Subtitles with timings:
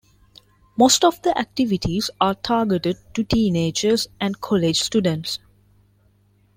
[0.75, 5.37] Most of the activities are targeted to teenagers and college students.